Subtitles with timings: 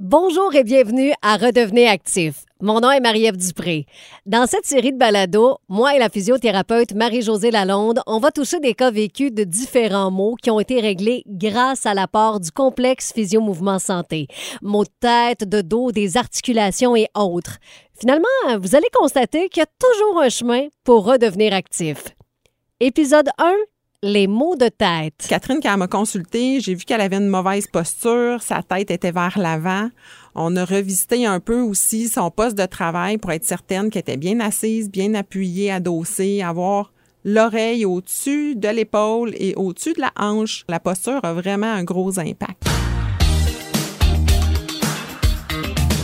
[0.00, 2.44] Bonjour et bienvenue à Redevenez actif.
[2.62, 3.84] Mon nom est Marie-Ève Dupré.
[4.26, 8.74] Dans cette série de balados, moi et la physiothérapeute Marie-Josée Lalonde, on va toucher des
[8.74, 13.80] cas vécus de différents maux qui ont été réglés grâce à l'apport du complexe physio-mouvement
[13.80, 14.28] santé.
[14.62, 17.58] Maux de tête, de dos, des articulations et autres.
[17.98, 18.28] Finalement,
[18.62, 22.04] vous allez constater qu'il y a toujours un chemin pour redevenir actif.
[22.78, 23.52] Épisode 1,
[24.02, 25.26] les maux de tête.
[25.28, 29.10] Catherine, quand elle m'a consultée, j'ai vu qu'elle avait une mauvaise posture, sa tête était
[29.10, 29.90] vers l'avant.
[30.34, 34.16] On a revisité un peu aussi son poste de travail pour être certaine qu'elle était
[34.16, 36.92] bien assise, bien appuyée, adossée, avoir
[37.24, 40.64] l'oreille au-dessus de l'épaule et au-dessus de la hanche.
[40.68, 42.68] La posture a vraiment un gros impact.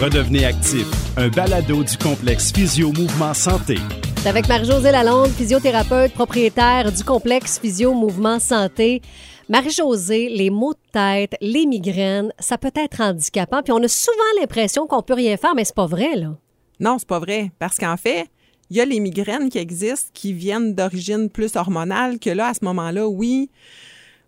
[0.00, 0.86] Redevenez actif,
[1.18, 3.76] un balado du complexe Physio Mouvement Santé.
[4.24, 9.02] Avec Marie-Josée Lalonde, physiothérapeute, propriétaire du complexe Physio Mouvement Santé.
[9.48, 13.62] Marie-Josée, les maux de tête, les migraines, ça peut être handicapant.
[13.62, 16.36] Puis on a souvent l'impression qu'on peut rien faire, mais c'est pas vrai, là.
[16.78, 17.50] Non, c'est pas vrai.
[17.58, 18.28] Parce qu'en fait,
[18.70, 22.54] il y a les migraines qui existent qui viennent d'origine plus hormonale, que là, à
[22.54, 23.50] ce moment-là, oui,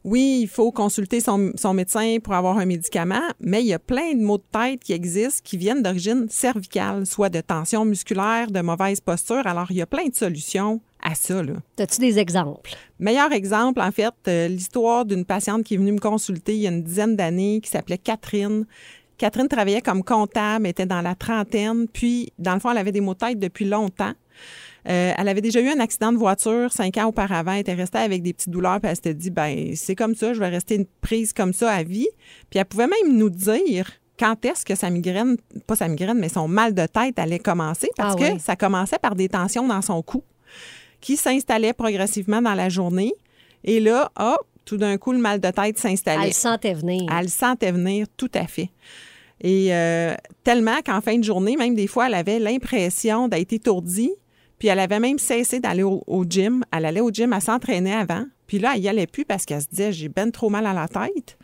[0.04, 3.78] oui, il faut consulter son, son, médecin pour avoir un médicament, mais il y a
[3.78, 8.50] plein de maux de tête qui existent qui viennent d'origine cervicale, soit de tension musculaire,
[8.50, 9.46] de mauvaise posture.
[9.46, 11.40] Alors, il y a plein de solutions à ça.
[11.78, 12.76] As-tu des exemples?
[12.98, 16.66] Meilleur exemple, en fait, euh, l'histoire d'une patiente qui est venue me consulter il y
[16.66, 18.66] a une dizaine d'années qui s'appelait Catherine.
[19.18, 23.00] Catherine travaillait comme comptable, était dans la trentaine, puis, dans le fond, elle avait des
[23.00, 24.12] maux de tête depuis longtemps.
[24.86, 27.52] Euh, elle avait déjà eu un accident de voiture cinq ans auparavant.
[27.52, 30.34] Elle était restée avec des petites douleurs, puis elle s'était dit, ben c'est comme ça,
[30.34, 32.08] je vais rester une prise comme ça à vie.
[32.50, 36.28] Puis elle pouvait même nous dire quand est-ce que sa migraine, pas sa migraine, mais
[36.28, 39.82] son mal de tête allait commencer, parce Ah que ça commençait par des tensions dans
[39.82, 40.22] son cou
[41.00, 43.12] qui s'installaient progressivement dans la journée.
[43.64, 46.22] Et là, hop, tout d'un coup, le mal de tête s'installait.
[46.22, 47.06] Elle le sentait venir.
[47.10, 48.70] Elle le sentait venir, tout à fait.
[49.40, 54.12] Et euh, tellement qu'en fin de journée, même des fois, elle avait l'impression d'être étourdie.
[54.58, 56.64] Puis elle avait même cessé d'aller au, au gym.
[56.72, 58.24] Elle allait au gym, elle s'entraînait avant.
[58.46, 60.72] Puis là, elle n'y allait plus parce qu'elle se disait, j'ai ben trop mal à
[60.72, 61.36] la tête.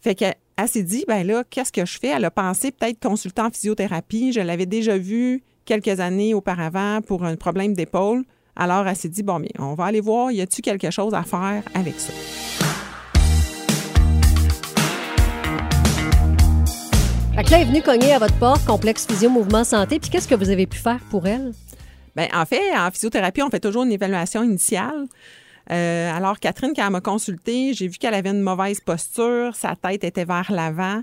[0.00, 2.08] Fait qu'elle elle s'est dit, ben là, qu'est-ce que je fais?
[2.08, 4.32] Elle a pensé peut-être consulter en physiothérapie.
[4.32, 8.24] Je l'avais déjà vu quelques années auparavant pour un problème d'épaule.
[8.56, 11.22] Alors, elle s'est dit, bon, bien, on va aller voir, y a-t-il quelque chose à
[11.22, 12.12] faire avec ça?
[17.50, 19.98] Là, elle est venue cogner à votre porte, complexe physio mouvement santé.
[19.98, 21.52] Puis qu'est-ce que vous avez pu faire pour elle?
[22.14, 25.06] Bien, en fait, en physiothérapie, on fait toujours une évaluation initiale.
[25.70, 29.74] Euh, alors, Catherine, quand elle m'a consultée, j'ai vu qu'elle avait une mauvaise posture, sa
[29.76, 31.02] tête était vers l'avant.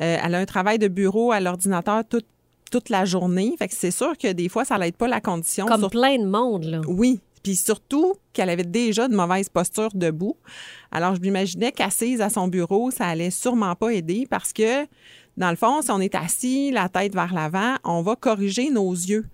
[0.00, 2.26] Euh, elle a un travail de bureau à l'ordinateur toute,
[2.70, 3.54] toute la journée.
[3.58, 5.66] Fait que c'est sûr que des fois, ça n'aide pas la condition.
[5.66, 6.80] Comme Sur- plein de monde, là.
[6.86, 7.20] Oui.
[7.42, 10.36] Puis surtout qu'elle avait déjà de mauvaise posture debout.
[10.92, 14.86] Alors, je m'imaginais qu'assise à son bureau, ça allait sûrement pas aider parce que,
[15.36, 18.92] dans le fond, si on est assis, la tête vers l'avant, on va corriger nos
[18.92, 19.26] yeux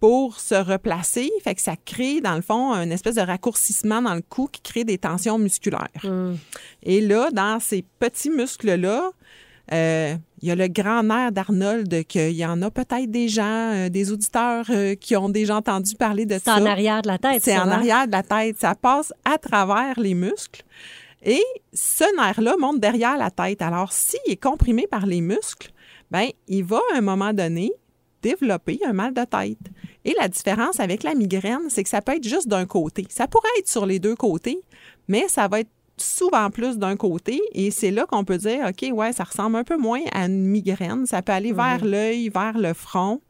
[0.00, 1.30] pour se replacer.
[1.42, 4.60] Fait que ça crée, dans le fond, une espèce de raccourcissement dans le cou qui
[4.60, 5.88] crée des tensions musculaires.
[6.04, 6.36] Hum.
[6.82, 9.12] Et là, dans ces petits muscles-là,
[9.72, 13.72] euh, il y a le grand nerf d'Arnold, qu'il y en a peut-être des gens,
[13.72, 16.56] euh, des auditeurs euh, qui ont déjà entendu parler de C'est ça.
[16.56, 18.58] en arrière de la tête, C'est ça, en arrière de la tête.
[18.58, 20.62] Ça passe à travers les muscles.
[21.24, 21.42] Et
[21.72, 23.62] ce nerf-là monte derrière la tête.
[23.62, 25.72] Alors, s'il est comprimé par les muscles,
[26.10, 27.72] ben, il va à un moment donné
[28.22, 29.58] développer un mal de tête.
[30.04, 33.06] Et la différence avec la migraine, c'est que ça peut être juste d'un côté.
[33.10, 34.60] Ça pourrait être sur les deux côtés,
[35.08, 38.90] mais ça va être souvent plus d'un côté et c'est là qu'on peut dire OK,
[38.92, 42.58] ouais, ça ressemble un peu moins à une migraine, ça peut aller vers l'œil, vers
[42.58, 43.20] le front.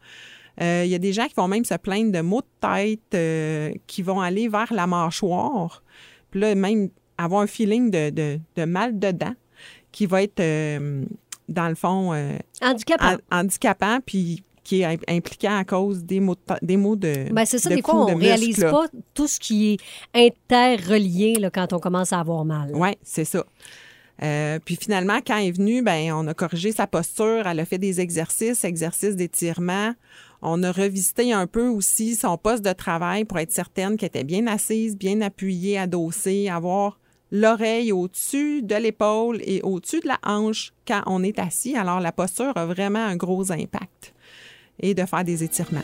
[0.63, 3.15] Euh, Il y a des gens qui vont même se plaindre de maux de tête
[3.15, 5.83] euh, qui vont aller vers la mâchoire.
[6.31, 6.89] Puis là, même
[7.19, 9.35] avoir un feeling de, de- de mal dedans
[9.93, 11.05] qui va être, euh,
[11.49, 13.05] dans le fond, euh, Handicapant.
[13.31, 17.27] ha- handicapant puis qui est im- impliquant à cause des maux de, des maux de
[17.31, 18.71] Ben, c'est ça, de des fois, on ne réalise là.
[18.71, 19.79] pas tout ce qui est
[20.15, 22.71] interrelié là, quand on commence à avoir mal.
[22.75, 23.45] Oui, c'est ça.
[24.23, 27.65] Euh, puis finalement, quand elle est venue, ben, on a corrigé sa posture, elle a
[27.65, 29.93] fait des exercices, exercices d'étirement.
[30.41, 34.25] On a revisité un peu aussi son poste de travail pour être certaine qu'elle était
[34.25, 36.99] bien assise, bien appuyée, adossée, avoir
[37.35, 41.77] l'oreille au-dessus de l'épaule et au-dessus de la hanche quand on est assis.
[41.77, 44.15] Alors, la posture a vraiment un gros impact.
[44.79, 45.81] Et de faire des étirements.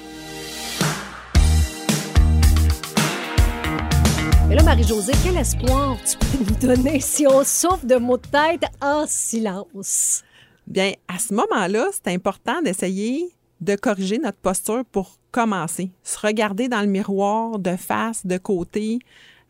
[4.48, 8.26] Mais là, Marie-Josée, quel espoir tu peux nous donner si on souffre de maux de
[8.28, 10.22] tête en silence?
[10.68, 13.28] Bien, à ce moment-là, c'est important d'essayer
[13.60, 15.90] de corriger notre posture pour commencer.
[16.04, 19.00] Se regarder dans le miroir de face, de côté.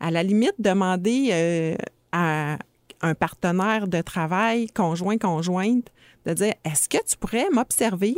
[0.01, 1.75] À la limite, demander euh,
[2.11, 2.57] à
[3.01, 5.87] un partenaire de travail, conjoint, conjointe,
[6.25, 8.15] de dire est-ce que tu pourrais m'observer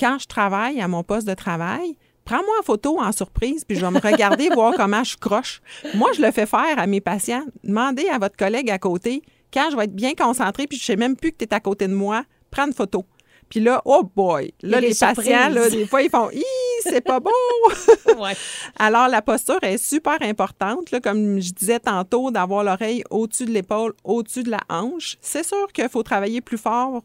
[0.00, 1.96] quand je travaille à mon poste de travail?
[2.24, 5.60] Prends-moi en photo en surprise, puis je vais me regarder voir comment je croche.
[5.94, 7.44] Moi, je le fais faire à mes patients.
[7.62, 9.22] Demandez à votre collègue à côté,
[9.52, 11.60] quand je vais être bien concentré, puis je sais même plus que tu es à
[11.60, 13.04] côté de moi, prends une photo.
[13.52, 16.42] Puis là, oh boy, là, les patients, là, des fois, ils font Hi,
[16.82, 17.30] c'est pas beau!
[18.18, 18.34] Ouais.
[18.78, 20.90] Alors, la posture est super importante.
[20.90, 25.16] Là, comme je disais tantôt, d'avoir l'oreille au-dessus de l'épaule, au-dessus de la hanche.
[25.20, 27.02] C'est sûr qu'il faut travailler plus fort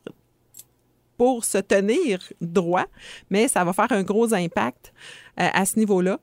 [1.17, 2.85] pour se tenir droit,
[3.31, 4.93] mais ça va faire un gros impact
[5.39, 6.19] euh, à ce niveau-là.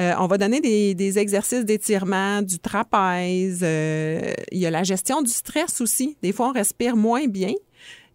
[0.00, 3.60] Euh, on va donner des, des exercices d'étirement, du trapèze.
[3.62, 6.18] euh, il y a la gestion du stress aussi.
[6.22, 7.54] Des fois, on respire moins bien.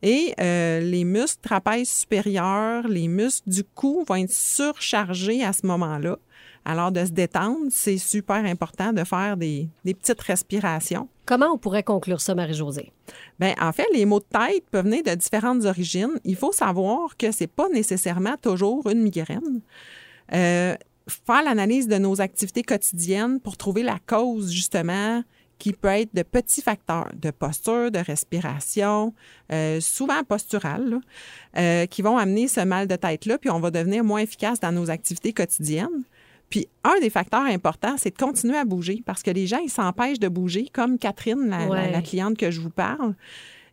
[0.01, 5.65] Et euh, les muscles trapèze supérieurs, les muscles du cou vont être surchargés à ce
[5.65, 6.17] moment-là.
[6.65, 11.07] Alors, de se détendre, c'est super important de faire des, des petites respirations.
[11.25, 12.91] Comment on pourrait conclure ça, Marie-Josée?
[13.39, 16.19] Bien, en fait, les maux de tête peuvent venir de différentes origines.
[16.25, 19.61] Il faut savoir que c'est pas nécessairement toujours une migraine.
[20.33, 20.75] Euh,
[21.07, 25.23] faire l'analyse de nos activités quotidiennes pour trouver la cause, justement,
[25.59, 29.13] qui peut être de petits facteurs de posture, de respiration,
[29.51, 31.00] euh, souvent posturales, là,
[31.57, 34.71] euh, qui vont amener ce mal de tête-là, puis on va devenir moins efficace dans
[34.71, 36.03] nos activités quotidiennes.
[36.50, 39.69] Puis un des facteurs importants, c'est de continuer à bouger parce que les gens, ils
[39.69, 41.91] s'empêchent de bouger, comme Catherine, la, la- Ouais.
[41.91, 43.13] la cliente que je vous parle.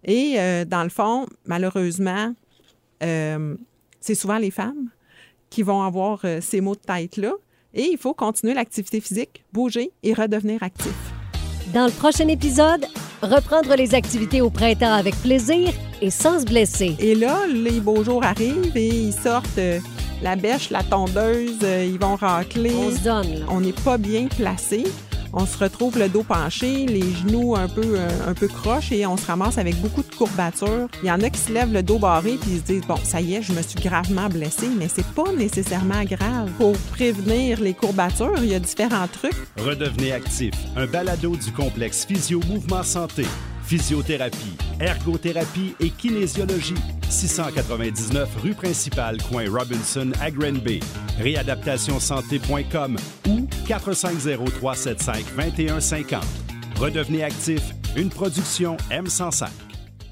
[0.05, 2.35] Et euh, dans le fond, malheureusement,
[3.03, 3.57] euh,
[4.01, 4.91] c'est souvent les femmes
[5.49, 7.33] qui vont avoir euh, ces maux de tête-là.
[7.75, 10.93] Et il faut continuer l'activité physique, bouger et redevenir actif.
[11.75, 12.87] Dans le prochain épisode,
[13.23, 16.95] reprendre les activités au printemps avec plaisir et sans se blesser.
[17.01, 19.81] Et là, les beaux jours arrivent et ils sortent euh,
[20.23, 22.73] la bêche, la tondeuse, euh, ils vont racler.
[22.73, 23.47] On se donne, là.
[23.51, 24.85] on n'est pas bien placé.
[25.39, 29.19] On se retrouve le dos penché, les genoux un peu, euh, un croches et on
[29.19, 30.89] se ramasse avec beaucoup de courbatures.
[31.03, 32.97] Il y en a qui se lèvent le dos barré puis ils se disent Bon,
[32.97, 36.51] ça y est, je me suis gravement blessé, mais c'est pas nécessairement grave.
[36.57, 39.37] Pour prévenir les courbatures, il y a différents trucs.
[39.59, 43.27] Redevenez actif, un balado du complexe Physio Mouvement Santé.
[43.67, 46.77] Physiothérapie, ergothérapie et kinésiologie.
[47.09, 50.79] 699 rue principale, coin Robinson à Granby.
[51.19, 52.97] Réadaptationsanté.com
[53.29, 56.23] ou 450-375-2150.
[56.79, 59.49] Redevenez actif, une production M105.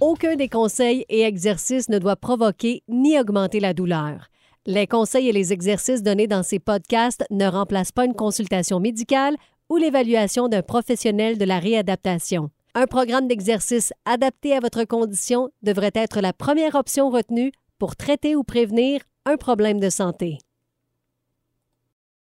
[0.00, 4.30] Aucun des conseils et exercices ne doit provoquer ni augmenter la douleur.
[4.66, 9.36] Les conseils et les exercices donnés dans ces podcasts ne remplacent pas une consultation médicale
[9.70, 12.50] ou l'évaluation d'un professionnel de la réadaptation.
[12.76, 18.34] Un programme d'exercice adapté à votre condition devrait être la première option retenue pour traiter
[18.34, 20.38] ou prévenir un problème de santé.